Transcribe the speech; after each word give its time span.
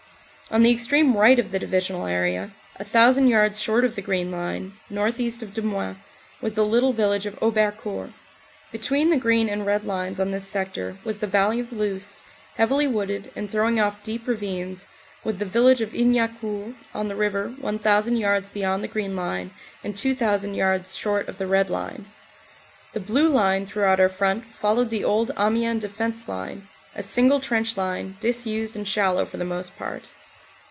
On 0.49 0.63
the 0.63 0.71
extreme 0.71 1.15
right 1.15 1.39
of 1.39 1.51
the 1.51 1.59
divisional 1.59 2.07
area, 2.07 2.51
a 2.75 2.83
thousand 2.83 3.29
yards 3.29 3.61
short 3.61 3.85
of 3.85 3.95
the 3.95 4.01
Green 4.01 4.31
Line, 4.31 4.73
northeast 4.89 5.41
of 5.41 5.53
Demuin, 5.53 5.95
was 6.41 6.55
the 6.55 6.65
little 6.65 6.91
village 6.91 7.25
of 7.25 7.39
Aubercourt. 7.41 8.11
Between 8.69 9.11
the 9.11 9.15
Green 9.15 9.47
and 9.47 9.61
the 9.61 9.65
Red 9.65 9.85
Lines 9.85 10.19
on 10.19 10.31
this 10.31 10.45
sector 10.45 10.97
was 11.05 11.19
the 11.19 11.25
valley 11.25 11.61
of 11.61 11.69
the 11.69 11.77
Luce, 11.77 12.23
heavily 12.57 12.85
wooded, 12.85 13.31
and 13.33 13.49
throwing 13.49 13.79
off 13.79 14.03
deep 14.03 14.27
ravines, 14.27 14.87
with 15.23 15.39
the 15.39 15.45
village 15.45 15.79
of 15.79 15.93
Ignaucourt 15.93 16.75
on 16.93 17.07
the 17.07 17.15
river 17.15 17.55
1,000 17.61 18.17
yards 18.17 18.49
beyond 18.49 18.83
the 18.83 18.89
Green 18.89 19.15
Line 19.15 19.51
and 19.85 19.95
2,000 19.95 20.53
yards 20.53 20.97
short 20.97 21.29
of 21.29 21.37
the 21.37 21.47
Red 21.47 21.69
Line. 21.69 22.07
The 22.91 22.99
Blue 22.99 23.29
Line 23.29 23.65
throughout 23.65 24.01
our 24.01 24.09
front 24.09 24.43
followed 24.53 24.89
the 24.89 25.05
old 25.05 25.31
Amiens 25.37 25.79
Defense 25.79 26.27
Line, 26.27 26.67
a 26.93 27.01
single 27.01 27.39
trench 27.39 27.77
line, 27.77 28.17
disused 28.19 28.75
and 28.75 28.85
shallow 28.85 29.23
for 29.23 29.37
the 29.37 29.45
most 29.45 29.77
part. 29.77 30.11